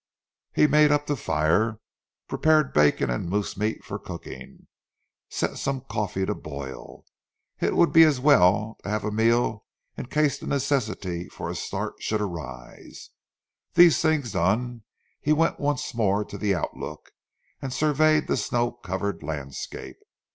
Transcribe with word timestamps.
He 0.51 0.65
made 0.65 0.91
up 0.91 1.05
the 1.05 1.15
fire, 1.15 1.79
prepared 2.27 2.73
bacon 2.73 3.11
and 3.11 3.29
moose 3.29 3.55
meat 3.55 3.83
for 3.85 3.99
cooking, 3.99 4.65
set 5.29 5.59
some 5.59 5.81
coffee 5.81 6.25
to 6.25 6.33
boil. 6.33 7.05
It 7.59 7.75
would 7.75 7.93
be 7.93 8.01
as 8.01 8.19
well 8.19 8.79
to 8.83 8.89
have 8.89 9.03
a 9.03 9.11
meal 9.11 9.63
in 9.95 10.07
case 10.07 10.39
the 10.39 10.47
necessity 10.47 11.29
for 11.29 11.51
a 11.51 11.55
start 11.55 12.01
should 12.01 12.19
arise. 12.19 13.11
These 13.75 14.01
things 14.01 14.31
done 14.31 14.81
he 15.21 15.33
went 15.33 15.59
once 15.59 15.93
more 15.93 16.25
to 16.25 16.37
the 16.39 16.55
outlook, 16.55 17.11
and 17.61 17.71
surveyed 17.71 18.25
the 18.25 18.37
snow 18.37 18.71
covered 18.71 19.21
landscape. 19.21 19.97